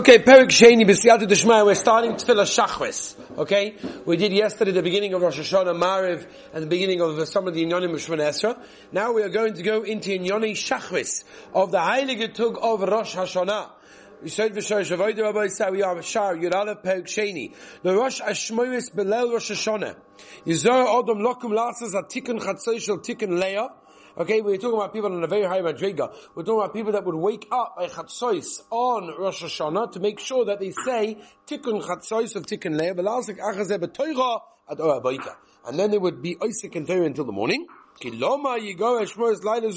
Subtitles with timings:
[0.00, 3.14] Okay, Perik Sheni B'Siyata Deshmaya, we're starting Tefillah Shachris.
[3.36, 3.74] Okay?
[4.06, 7.52] We did yesterday the beginning of Rosh Hashanah Mariv and the beginning of some of
[7.52, 8.58] the Inyonim of Shemon Esra.
[8.92, 13.14] Now we are going to go into Inyoni Shachris of the Heilige Tug of Rosh
[13.14, 13.72] Hashanah.
[14.22, 19.32] We said v'shosh avodah rabbi we are shar yudala perik sheni the rosh hashmoyis belel
[19.32, 19.96] rosh hashanah
[20.46, 23.68] yizor odom lokum lasas a tikkun chatzoi shel tikkun leah
[24.18, 26.12] Okay, we're talking about people on a very high madriga.
[26.34, 30.18] We're talking about people that would wake up by chatzos on Rosh Hashanah to make
[30.18, 31.16] sure that they say
[31.46, 35.36] tikkun chatzos of tikkun leah v'lasik achazeh b'toira orabayka.
[35.64, 37.68] And then they would be oisik and Torah until the morning.
[38.00, 39.68] Kiloma yigo eshmos laila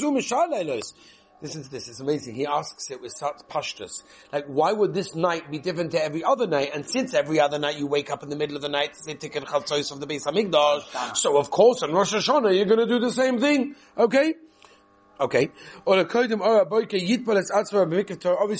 [1.43, 2.35] Listen to this, it's amazing.
[2.35, 4.01] He asks it with such pashtus.
[4.31, 6.71] Like, why would this night be different to every other night?
[6.73, 9.03] And since every other night you wake up in the middle of the night to
[9.03, 12.85] say Tikkun Chatzos of the Beis Hamikdash, so of course on Rosh Hashanah you're gonna
[12.85, 13.75] do the same thing.
[13.97, 14.35] Okay?
[15.19, 15.51] Okay.
[15.85, 16.29] Obviously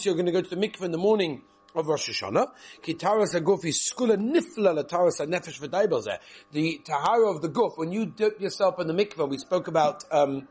[0.10, 1.42] you're gonna go to the mikveh in the morning
[1.74, 2.48] of Rosh Hashanah.
[2.82, 6.18] Ki taras skula nifla la taras nefesh v'daibel
[6.52, 10.04] The tahara of the guf, when you dip yourself in the mikveh, we spoke about,
[10.12, 10.50] um,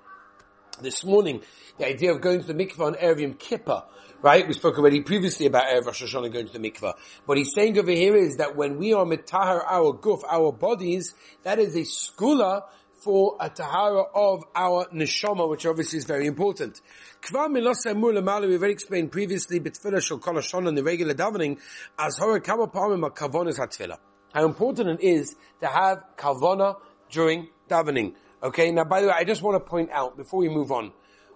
[0.81, 1.43] this morning,
[1.79, 3.83] the idea of going to the mikvah on Erev Yom Kippur,
[4.23, 4.47] right?
[4.47, 6.95] We spoke already previously about Erev Rosh Hashanah going to the mikvah.
[7.27, 11.15] What he's saying over here is that when we are mitahar our guf, our bodies,
[11.43, 12.63] that is a skula
[13.03, 16.81] for a tahara of our neshama, which obviously is very important.
[17.21, 21.59] Kvar milosa mur lemala, we've already explained previously, bitfila shel kol in the regular davening,
[21.99, 23.99] as hora kama palmim kavonas hatfila.
[24.33, 26.77] How important it is to have kavona
[27.11, 28.15] during davening.
[28.43, 30.93] Okay, now by the way, I just want to point out before we move on,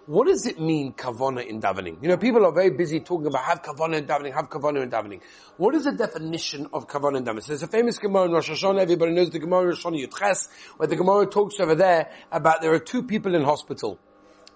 [0.07, 2.03] what does it mean kavana in davening?
[2.03, 4.91] You know, people are very busy talking about have kavana in davening, have kavana in
[4.91, 5.21] davening.
[5.57, 7.43] What is the definition of kavana in davening?
[7.43, 10.49] So there's a famous Gemara in Rosh Hashanah, everybody knows the Gemara Rosh Hashanah Yutches,
[10.79, 14.01] where the Gemara talks over there about there are two people in hospital.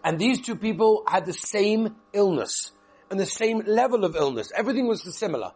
[0.03, 2.73] And these two people had the same illness
[3.11, 4.51] and the same level of illness.
[4.57, 5.53] Everything was similar.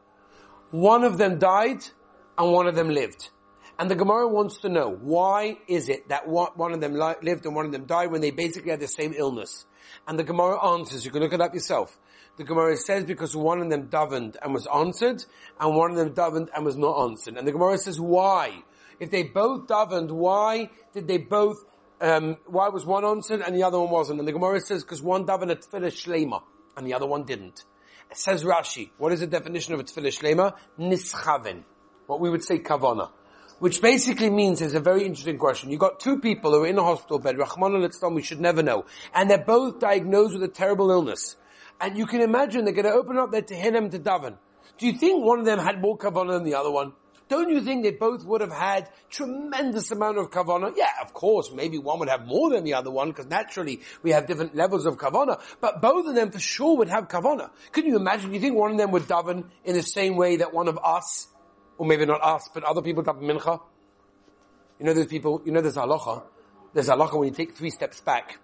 [0.70, 1.84] One of them died
[2.38, 3.30] and one of them lived.
[3.78, 7.56] And the Gemara wants to know, why is it that one of them lived and
[7.56, 9.66] one of them died when they basically had the same illness?
[10.06, 11.98] And the Gemara answers, you can look it up yourself.
[12.36, 15.24] The Gemara says because one of them davened and was answered,
[15.60, 17.36] and one of them davened and was not answered.
[17.36, 18.62] And the Gemara says, why?
[19.00, 21.56] If they both davened, why did they both,
[22.00, 24.20] um, why was one answered and the other one wasn't?
[24.20, 26.42] And the Gemara says, because one davened a tefillah shlema,
[26.76, 27.64] and the other one didn't.
[28.10, 30.54] It says Rashi, what is the definition of a tefillah shlema?
[30.78, 31.64] Nischaven.
[32.06, 33.10] What we would say kavana
[33.58, 35.70] which basically means there's a very interesting question.
[35.70, 38.62] You've got two people who are in a hospital bed, Rahman al we should never
[38.62, 38.84] know,
[39.14, 41.36] and they're both diagnosed with a terrible illness.
[41.80, 44.36] And you can imagine they're going to open up their Tehillim to daven.
[44.78, 46.92] Do you think one of them had more kavanah than the other one?
[47.28, 50.74] Don't you think they both would have had tremendous amount of kavanah?
[50.76, 54.10] Yeah, of course, maybe one would have more than the other one, because naturally we
[54.10, 57.50] have different levels of kavanah, but both of them for sure would have kavanah.
[57.72, 60.36] Can you imagine, Do you think one of them would daven in the same way
[60.36, 61.28] that one of us
[61.78, 63.60] or maybe not us, but other people daven mincha.
[64.78, 66.22] You know, there's people, you know, there's halacha.
[66.72, 68.38] There's halacha when you take three steps back.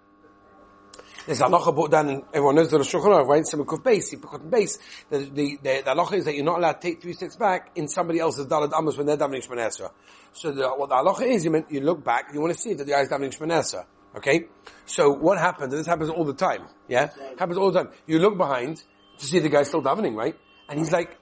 [1.25, 3.43] There's halacha brought down, and everyone knows the Shulchan Aruch, right?
[3.43, 4.79] Simukuf base, Sipukot base.
[5.09, 7.71] The, the, the, the halacha is that you're not allowed to take three steps back
[7.75, 9.91] in somebody else's dalad amos when they're davening Shemon Esra.
[10.33, 12.73] So the, what the halacha is, you, mean, you look back, you want to see
[12.73, 13.85] that the guy is davening Shemon Esra.
[14.15, 14.45] Okay?
[14.85, 17.09] So what happens, and this happens all the time, yeah?
[17.37, 17.93] Happens all the time.
[18.07, 18.83] You look behind
[19.19, 20.35] to see the guy still davening, right?
[20.69, 21.17] And he's like,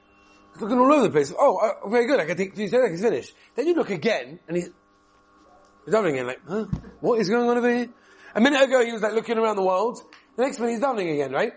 [0.59, 1.33] looking all over the place.
[1.37, 2.19] Oh, uh, very good.
[2.19, 3.01] I can take three seconds.
[3.01, 3.33] Finish.
[3.55, 4.69] Then you look again, and he's
[5.85, 6.27] he's davening again.
[6.27, 6.65] Like, huh?
[6.99, 7.89] What is going on over here?
[8.35, 10.01] A minute ago, he was like looking around the world.
[10.35, 11.53] The next minute, he's davening again, right?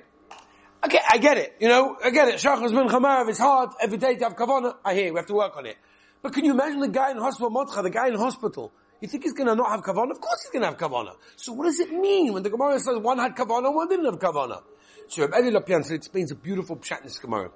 [0.84, 1.54] Okay, I get it.
[1.60, 2.36] You know, I get it.
[2.36, 4.74] Shachas ben Chamarav is hard every day to have kavana.
[4.84, 5.76] I hear we have to work on it.
[6.22, 8.72] But can you imagine the guy in hospital, Motcha, the guy in hospital?
[9.00, 10.10] You think he's going to not have kavana?
[10.10, 11.14] Of course he's going to have kavana.
[11.36, 14.18] So what does it mean when the Gemara says one had kavana, one didn't have
[14.18, 14.62] kavana?
[15.08, 17.50] So Rabbi Eli Lopian explains a beautiful pshat in this Gemara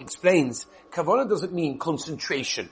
[0.00, 2.70] explains, kavana doesn't mean concentration.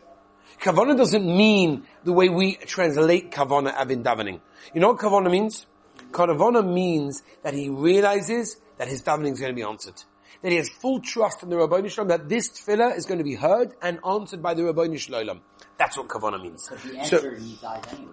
[0.61, 4.41] Kavana doesn't mean the way we translate kavana avin davening.
[4.75, 5.67] You know what kavana means?
[6.11, 9.95] Kavana means that he realizes that his davening is going to be answered.
[10.43, 13.25] That he has full trust in the Rabbi Shalom that this tefillah is going to
[13.25, 15.41] be heard and answered by the Rabbi Shalom.
[15.79, 16.71] That's what kavana means.
[17.05, 17.19] So,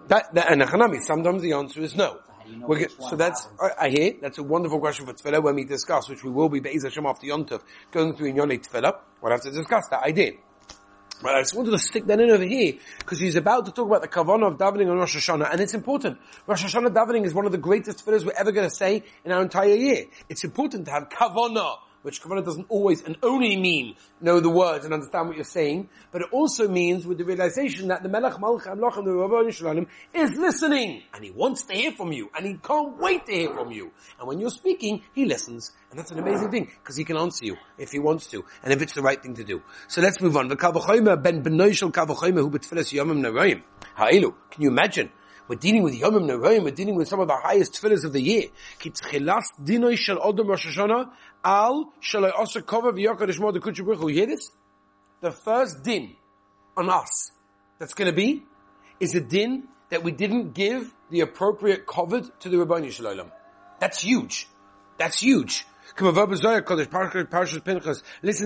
[0.08, 2.18] that, that, and sometimes the answer is no.
[2.78, 6.08] Get, so that's, I, I, hear, that's a wonderful question for Tefillah when we discuss,
[6.08, 8.98] which we will be Be'ez Hashem after Yontov, going through in Yonei Tefillah.
[9.20, 10.02] We'll have to discuss that.
[10.04, 10.34] I did.
[11.22, 13.86] But I just wanted to stick that in over here, because he's about to talk
[13.86, 16.18] about the kavanah of davening on Rosh Hashanah, and it's important.
[16.46, 19.32] Rosh Hashanah davening is one of the greatest tefillahs we're ever going to say in
[19.32, 20.04] our entire year.
[20.28, 24.84] It's important to have kavanah which Kavanah doesn't always and only mean know the words
[24.84, 28.34] and understand what you're saying, but it also means with the realization that the Melech
[28.34, 32.44] Malach Amlach the Rabbi Shalom is listening and he wants to hear from you and
[32.44, 33.90] he can't wait to hear from you.
[34.18, 37.46] And when you're speaking, he listens and that's an amazing thing because he can answer
[37.46, 39.62] you if he wants to and if it's the right thing to do.
[39.88, 40.50] So let's move on.
[44.50, 45.10] Can you imagine?
[45.46, 48.20] We're dealing with Yomim Neroim, we're dealing with some of the highest tefillahs of the
[48.20, 48.44] year.
[48.80, 51.10] Kitchilas dinoi shel odom Rosh Hashanah,
[51.44, 54.50] al shaloi osa kova v'yokadosh mo dekutchu bruch You hear this?
[55.20, 56.16] The first din
[56.76, 57.32] on us
[57.78, 58.44] that's going to be
[59.00, 63.30] is a din that we didn't give the appropriate covet to the Rabbani Shalom.
[63.78, 64.48] That's huge.
[64.96, 65.66] That's huge.
[66.00, 66.14] Listen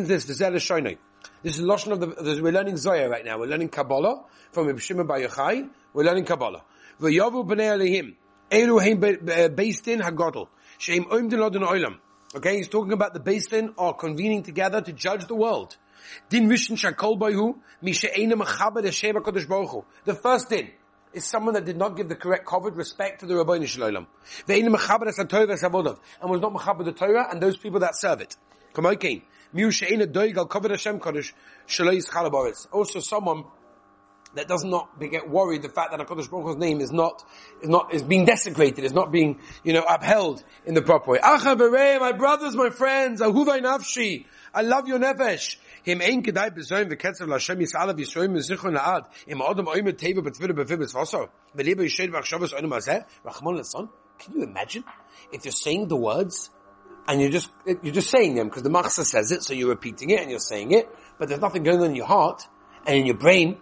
[0.02, 0.24] to this.
[0.24, 3.38] This is Lashon of the, we're learning Zoya right now.
[3.38, 5.70] We're learning Kabbalah from Ibn Shimon Bar Yochai.
[5.94, 6.64] We're learning Kabbalah.
[7.00, 8.14] V'yavu b'nei alehim.
[8.50, 10.48] Elu heim based in hagodol.
[10.78, 11.98] Sheim oim din oilam.
[12.34, 15.76] Okay, he's talking about the basin are convening together to judge the world.
[16.28, 20.70] Din mishin shakol bayhu, misha eina mechaber sheva kodesh baruch The first din
[21.12, 24.06] is someone that did not give the correct covered respect to the Rabbi Shalom.
[24.46, 27.96] Ve'eina mechaber es ha-Torah es and was not mechaber the Torah and those people that
[27.96, 28.36] serve it.
[28.74, 29.24] Come on, okay.
[29.54, 31.32] Miu she'eina doig al kodesh Hashem kodesh
[31.66, 31.96] shaloi
[32.50, 33.44] is Also someone
[34.34, 37.24] that does not get worried the fact that HaKadosh Baruch Hu's name is not,
[37.62, 41.18] is not, is being desecrated, is not being, you know, upheld in the proper way.
[41.18, 45.56] Acha my brothers, my friends, ahuvay nafshi, I love your nefesh.
[45.82, 49.06] Him ein kedai bezoin v'ketzav l'Hashem yis'alav yisroim v'zichron la'ad.
[49.26, 51.28] Im odom oimet teva b'tvira b'fibis v'osor.
[51.56, 53.04] V'liba yished v'achshavas oinim hazeh.
[53.24, 53.88] Rachmon l'son.
[54.18, 54.84] Can you imagine?
[55.32, 56.50] If you're saying the words,
[57.06, 60.10] and you're just, you're just saying them because the Machsa says it, so you're repeating
[60.10, 60.88] it and you're saying it,
[61.18, 62.46] but there's nothing going on in your heart
[62.86, 63.58] and in your brain,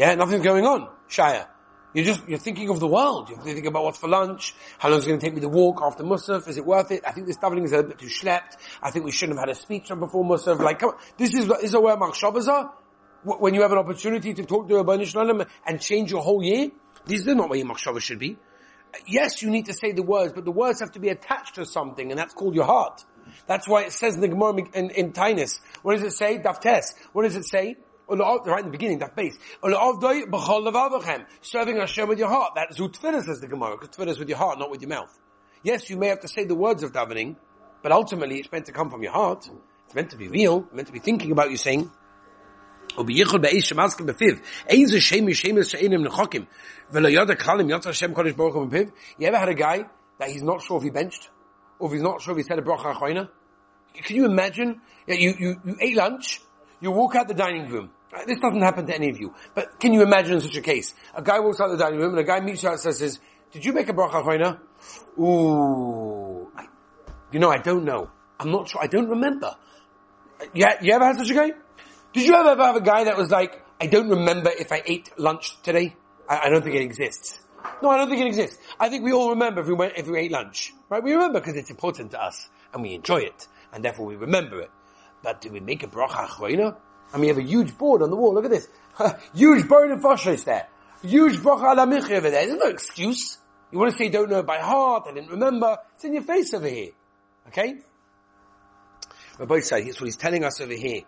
[0.00, 0.88] yeah, nothing's going on.
[1.10, 1.46] Shaya.
[1.92, 3.28] You're just, you're thinking of the world.
[3.28, 5.82] You're thinking about what's for lunch, how long it's going to take me to walk
[5.82, 7.02] after Musaf, is it worth it?
[7.06, 8.56] I think this davening is a bit too schlepped.
[8.82, 10.58] I think we shouldn't have had a speech from before Musaf.
[10.58, 10.96] Like, come on.
[11.18, 12.72] This is, this is where Machshavas are.
[13.24, 16.70] When you have an opportunity to talk to Rabbi Shalom and change your whole year,
[17.04, 18.38] these are not where your Machshavas should be.
[19.06, 21.66] Yes, you need to say the words, but the words have to be attached to
[21.66, 23.04] something, and that's called your heart.
[23.46, 25.60] That's why it says in the Gemara in, in Tainus.
[25.82, 26.38] What does it say?
[26.38, 26.94] Daftes.
[27.12, 27.76] What does it say?
[28.18, 29.38] Right in the beginning, that base.
[31.42, 32.52] Serving Hashem with your heart.
[32.54, 34.88] That's who tefillah says the Gemara, because tefillah is with your heart, not with your
[34.88, 35.16] mouth.
[35.62, 37.36] Yes, you may have to say the words of davening,
[37.82, 39.48] but ultimately it's meant to come from your heart.
[39.86, 41.90] It's meant to be real, It's meant to be thinking about you saying,
[42.96, 43.38] You ever
[49.38, 49.84] had a guy
[50.18, 51.30] that he's not sure if he benched?
[51.78, 53.28] Or if he's not sure if he said a bracha?
[53.94, 54.80] Can you imagine?
[55.06, 56.40] You, you, you ate lunch,
[56.80, 59.34] you walk out the dining room, Uh, this doesn't happen to any of you.
[59.54, 60.94] But can you imagine such a case?
[61.14, 62.94] A guy walks out of the dining room and a guy meets you out and
[62.94, 63.20] says,
[63.52, 64.58] did you make a bracha choina?
[65.18, 66.50] Ooh.
[66.56, 66.66] I,
[67.32, 68.10] you know, I don't know.
[68.38, 68.82] I'm not sure.
[68.82, 69.54] I don't remember.
[70.54, 71.52] Yeah, you ever had such a guy?
[72.12, 75.10] Did you ever have a guy that was like, I don't remember if I ate
[75.18, 75.94] lunch today?
[76.28, 77.40] I, I don't think it exists.
[77.82, 78.58] No, I don't think it exists.
[78.78, 80.72] I think we all remember if we went, if we ate lunch.
[80.88, 81.02] Right?
[81.02, 84.60] We remember because it's important to us and we enjoy it and therefore we remember
[84.60, 84.70] it.
[85.22, 86.76] But do we make a bracha choina?
[87.12, 88.34] I mean, you have a huge board on the wall.
[88.34, 88.68] Look at this.
[89.34, 90.68] huge burden of Foshris there.
[91.02, 92.46] Huge bracha ala over there.
[92.46, 93.38] There's no excuse.
[93.72, 95.78] You want to say you don't know by heart, I didn't remember.
[95.94, 96.90] It's in your face over here.
[97.48, 97.78] Okay?
[99.38, 101.02] Rabbi say, here's what he's telling us over here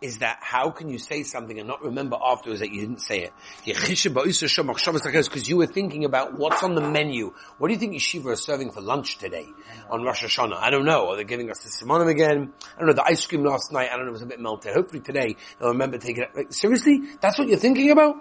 [0.00, 3.22] is that how can you say something and not remember afterwards that you didn't say
[3.22, 3.32] it?
[3.64, 7.32] Because you were thinking about what's on the menu.
[7.58, 9.46] What do you think Yeshiva is serving for lunch today
[9.90, 10.56] on Rosh Hashanah?
[10.56, 11.10] I don't know.
[11.10, 12.52] Are they giving us the simonim again?
[12.76, 12.94] I don't know.
[12.94, 14.74] The ice cream last night, I don't know, it was a bit melted.
[14.74, 16.30] Hopefully today they'll remember taking it.
[16.36, 17.00] Like, seriously?
[17.20, 18.16] That's what you're thinking about?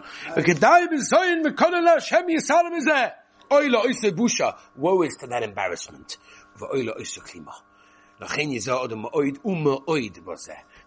[4.75, 6.17] Woe is to that embarrassment.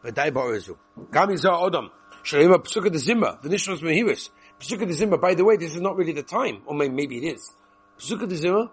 [0.05, 0.76] V'dai ba'orezu.
[1.11, 1.90] Gam yizah odom.
[2.23, 3.40] Shalema psuka de zimma.
[3.43, 4.31] The mehiris.
[4.61, 6.62] Psuka de by the way, this is not really the time.
[6.67, 7.52] Or maybe it is.
[7.99, 8.71] Psuka de zimma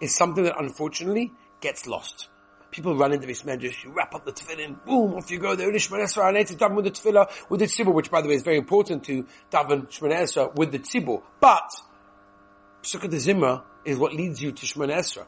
[0.00, 2.28] is something that unfortunately gets lost.
[2.70, 5.72] People run into this medrash, you wrap up the tefillin, boom, off you go there,
[5.72, 8.34] Shemon Esra, need to daven with the tefillah, with the tzibur, which by the way
[8.34, 11.22] is very important to daven Shemon Esra with the tzibur.
[11.40, 11.70] But,
[12.82, 15.26] Psukkah de Zimra is what leads you to Shemon Esra.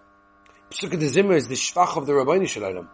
[0.70, 2.88] De Zimra is the shvach of the Rabbeinu Shalom.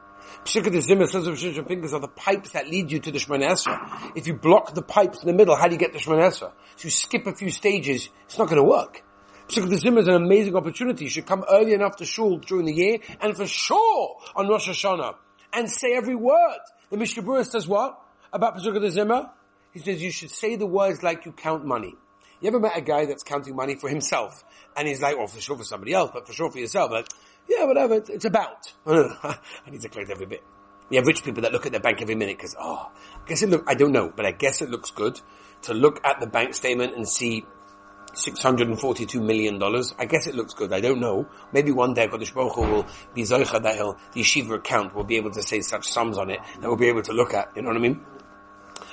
[0.44, 3.18] Pshikah the Zimmer says of Shishon fingers are the pipes that lead you to the
[3.18, 4.12] Shemon Esra.
[4.14, 6.52] If you block the pipes in the middle, how do you get to Shemon Esra?
[6.76, 9.02] So you skip a few stages, it's not going to work.
[9.48, 11.04] Pshikah the Zimmer is an amazing opportunity.
[11.04, 14.68] You should come early enough to shul during the year, and for sure on Rosh
[14.68, 15.14] Hashanah,
[15.52, 16.58] and say every word.
[16.90, 18.00] The Mishnah Berurah says what?
[18.32, 19.30] About the Zimmer?
[19.72, 21.94] He says you should say the words like you count money.
[22.40, 24.44] You ever met a guy that's counting money for himself?
[24.76, 26.92] And he's like, well, for sure for somebody else, but for sure for yourself.
[27.48, 28.72] Yeah, whatever, it's, it's about.
[28.86, 29.38] I
[29.70, 30.42] need to collect every bit.
[30.90, 33.42] You have rich people that look at their bank every minute because, oh, I guess
[33.42, 35.20] it look, I don't know, but I guess it looks good
[35.62, 37.44] to look at the bank statement and see
[38.14, 39.60] $642 million.
[39.98, 40.72] I guess it looks good.
[40.72, 41.28] I don't know.
[41.52, 45.04] Maybe one day Kodesh Baruch Hu will be Zoicha that he'll, the yeshiva account will
[45.04, 47.52] be able to say such sums on it that we'll be able to look at.
[47.56, 48.00] You know what I mean?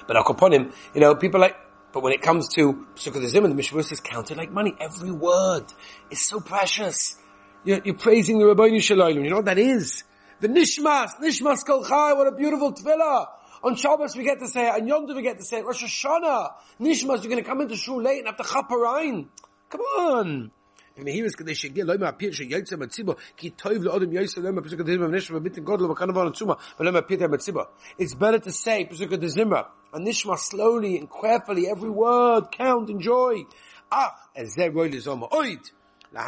[0.08, 1.56] But I'll upon him, you know, people like,
[1.94, 4.76] but when it comes to Sukkot Zim and the Mishnah is counted like money.
[4.80, 5.66] Every word
[6.10, 7.18] is so precious.
[7.66, 9.24] You're, you're praising the Rabbi Shalom.
[9.24, 10.04] You know what that is?
[10.42, 13.28] The Nishmas, Nishmas Kolchai, what a beautiful tefillah.
[13.64, 15.66] On Shabbos we get to say it, on Yom Tov we get to say it,
[15.66, 16.52] Rosh Hashanah,
[16.82, 19.28] Nishmas, you're going to come into shul late and have to chaparine.
[19.70, 20.52] Come on.
[20.96, 23.96] And he was they should get like my pitch you yeltsa matziba ki toiv le
[23.96, 26.86] adam yeltsa le my pesuk de zimmer nishma bit god le kan von tsuma but
[26.86, 27.66] le my pitch matziba
[27.98, 32.92] it's better to say pesuk de zimmer and nishma slowly and carefully every word count
[32.92, 33.44] enjoy
[33.92, 35.72] ach as they roll is on oid
[36.14, 36.22] but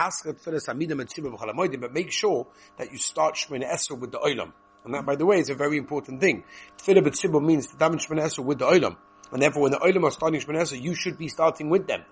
[1.94, 4.52] make sure that you start Shemini Esra with the Olam.
[4.84, 6.44] And that, by the way, is a very important thing.
[6.78, 8.98] Tefillah B'tzibah means to damage Shemini with the Olam.
[9.32, 12.04] And therefore, when the Olam are starting Shemini you should be starting with them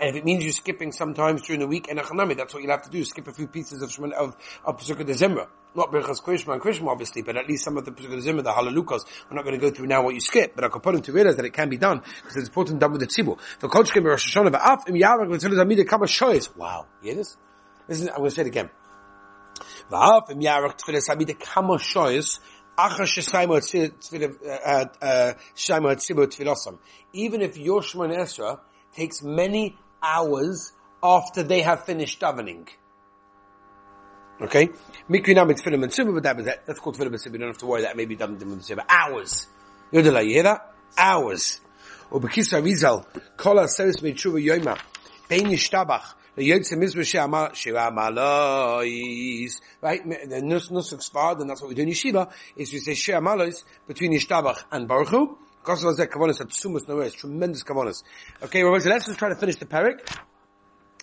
[0.00, 2.72] and if it means you're skipping sometimes during the week and achanami, that's what you'll
[2.72, 3.04] have to do.
[3.04, 5.48] Skip a few pieces of Shemon, of, of Pesukah December.
[5.74, 8.52] Not Berachas Krishma and Krishma obviously, but at least some of the Pesukah December, the
[8.52, 10.94] Halalukas, we're not going to go through now what you skip, but I can put
[10.94, 13.38] them to realize that it can be done because it's important done with the tzibur.
[13.60, 16.56] The Kochkim Rosh Hashanah, V'af im Yavak V'tzilu Zamida Kama Shoyes.
[16.56, 16.86] Wow.
[17.02, 17.36] You hear this?
[17.88, 18.70] Listen, I'm going to say it again.
[19.90, 22.38] V'af im Yavak Tfilis Zamida Kama Shoyes.
[22.80, 22.84] Uh,
[25.02, 25.34] uh,
[27.12, 28.60] Even if your Shemon Esra
[28.94, 32.68] takes many hours after they have finished davening.
[34.40, 34.68] Okay?
[35.10, 36.66] Mikri now makes Tfilim but that was that.
[36.66, 37.96] That's called Tfilim and You don't have to worry that.
[37.96, 38.84] Maybe Davening and Suba.
[38.88, 39.46] Hours.
[39.92, 40.72] Yodela, you hear that?
[40.96, 41.60] Hours.
[42.10, 44.78] Ubekisa Rizal, Kola Seris Mitruva Yoma,
[45.28, 49.60] Bein Yishtabach, Yotze Mizra She'amar, She'amalois.
[49.82, 50.02] Right?
[50.04, 54.12] The Nusuk Sfard, and that's what we do in Yeshiva, is we say She'amalois between
[54.12, 58.02] Yishtabach and Baruch because of that kavanas, atsumus no tremendous kavanas.
[58.42, 59.98] Okay, well, so let's just try to finish the parak.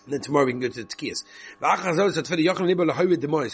[0.06, 1.24] And then tomorrow we can go to the tkiyas.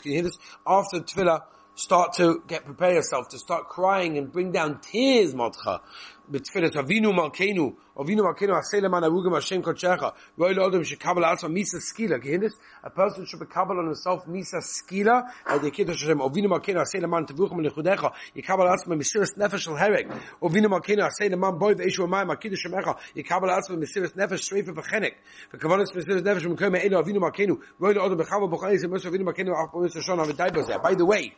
[0.01, 0.37] Can you hear this?
[0.65, 1.41] After tefillah,
[1.75, 5.81] start to get prepare yourself to start crying and bring down tears, Matcha.
[6.30, 10.02] בתפילת אבינו מלכנו, אבינו מלכנו, עשה למען הרוגם השם קודשך,
[10.38, 12.52] רואי לאדם שקבל על עצמו מיסה סקילה, כהנס,
[12.84, 15.10] a person should become on himself misa skila,
[15.44, 19.64] על ידי קידוש השם, אבינו מלכנו, עשה למען תבוכם מלכודך, יקבל על עצמו מסירת נפש
[19.64, 20.06] של הרג,
[20.46, 24.72] אבינו מלכנו, עשה למען בוי ואש ומים, הקידוש שמך, יקבל על עצמו מסירת נפש שריפה
[24.76, 25.12] וחנק,
[25.54, 29.52] וכבונס מסירת נפש במקום האלו, אבינו מלכנו, רואי לאדם בכמה בוחרי זה מוסר אבינו מלכנו,
[29.52, 30.75] אף פעם שונה ודי בזה.
[30.76, 31.30] By the way,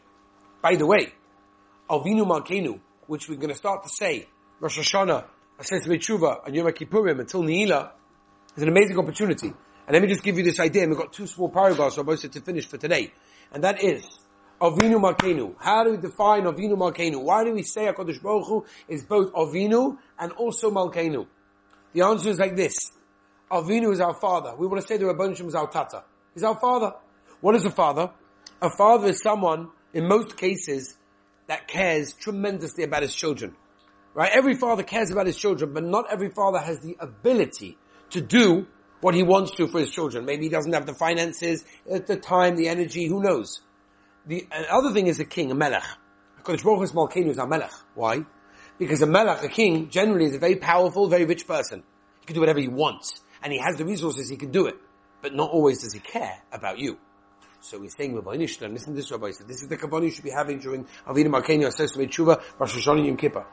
[0.65, 1.13] by the way,
[1.91, 4.29] Avinu Malkenu, which we're going to start to say
[4.64, 5.26] Rosh Hashanah,
[5.60, 7.92] Ases Tshuva, and Yom Kippurim until Ne'ilah
[8.56, 9.48] is an amazing opportunity.
[9.48, 10.84] And let me just give you this idea.
[10.84, 13.12] And We've got two small paragraphs I'm going to finish for today.
[13.52, 14.08] And that is,
[14.62, 15.56] Avinu Malkenu.
[15.60, 17.22] How do we define Avinu Malkenu?
[17.22, 21.28] Why do we say HaKadosh Baruch Hu is both Avinu and also Malkenu?
[21.92, 22.78] The answer is like this.
[23.52, 24.56] Avinu is our father.
[24.56, 26.06] We want to say the Rabban is our tata.
[26.34, 26.94] He's our father.
[27.42, 28.12] What is a father?
[28.62, 30.96] A father is someone, in most cases,
[31.48, 33.58] that cares tremendously about his children.
[34.14, 34.32] Right?
[34.32, 37.78] Every father cares about his children, but not every father has the ability
[38.12, 38.68] to do
[39.02, 40.26] what he wants to for his children.
[40.26, 43.62] Maybe he doesn't have the finances, uh, the time, the energy, who knows?
[44.26, 45.84] The other thing is a king, a melech.
[46.42, 47.74] HaKadosh Baruch Hu's Malkeinu is a melech.
[47.96, 48.26] Why?
[48.78, 51.84] Because a melech, a king, generally is a very powerful, very rich person.
[52.22, 53.20] He can do whatever he wants.
[53.42, 54.76] And he has the resources, he can do it.
[55.22, 56.98] But not always does he care about you.
[57.60, 60.12] So we're saying Rabbi Nishlan, listen to this Rabbi said, this is the kabbani you
[60.12, 63.46] should be having during Avinu Malkeinu, Ases Tshuva, Rosh Hashanah Yom Kippur.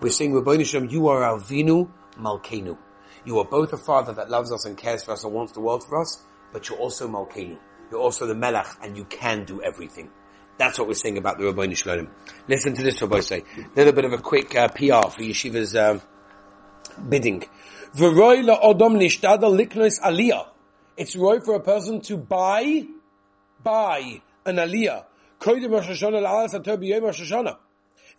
[0.00, 2.76] We're saying, Rabbi Nishlam, you are our Vinu Malkeinu.
[3.24, 5.60] You are both a father that loves us and cares for us and wants the
[5.60, 7.58] world for us, but you're also Malkeinu.
[7.90, 10.10] You're also the Melech and you can do everything.
[10.58, 12.08] That's what we're saying about the Rabbi Nishlam.
[12.48, 13.44] Listen to this Rabbi say.
[13.56, 16.00] A little bit of a quick uh, PR for Yeshiva's uh,
[17.08, 17.44] bidding.
[20.96, 22.86] It's right for a person to buy
[23.62, 25.04] buy an aliyah.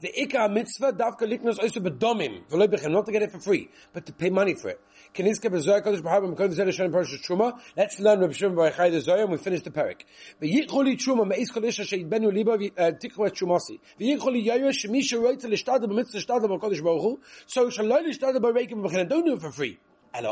[0.01, 2.45] The ikar mitzvah dafka liknos oisu bedomim.
[2.49, 4.79] V'lo bechem, not to get it for free, but to pay money for it.
[5.13, 7.59] Kenizke b'zoyah kodesh b'harba m'kodim zeh l'shanim parashas truma.
[7.75, 10.03] Let's learn Rabbi Shimon b'aychai the zoyah and we finish the parak.
[10.41, 13.81] V'yicholi truma me'is kodesh she'idbenu liba uh, tikhu et trumasi.
[13.99, 17.19] V'yicholi yoyah shemi she'roitze l'shtadel b'mitzvah l'shtadel b'kodesh baruch.
[17.47, 19.09] So shaloi l'shtadel b'reikim b'chein.
[19.09, 19.79] Don't do it for free.
[20.13, 20.27] And.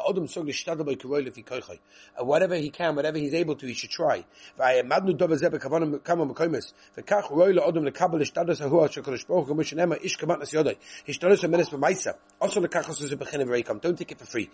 [2.20, 4.26] Whatever he can, whatever he's able to, he should try.
[4.58, 5.18] Don't
[13.98, 14.50] take it for free.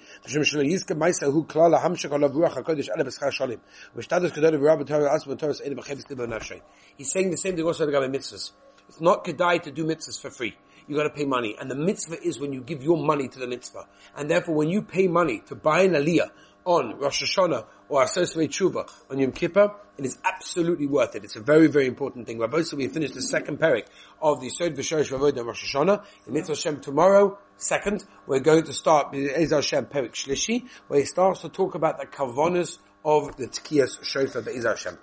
[6.97, 8.51] He's saying the same thing also regarding mitzvahs.
[8.89, 11.55] It's not kedai to do mitzvahs for free you got to pay money.
[11.59, 13.87] And the mitzvah is when you give your money to the mitzvah.
[14.15, 16.29] And therefore, when you pay money to buy an aliyah
[16.65, 21.23] on Rosh Hashanah or Asosvei Tshuva on Yom Kippur, it is absolutely worth it.
[21.23, 22.39] It's a very, very important thing.
[22.39, 23.85] Rabbi, so we finished the second parak
[24.21, 26.03] of the Sod V'Shorish on Rosh Hashanah.
[26.27, 31.05] In Mitzvah tomorrow, second, we're going to start the Ezra Hashem Perik Shlishi, where he
[31.05, 34.97] starts to talk about the kavanas of the Tkiyas Shofar Be'ezah Hashem.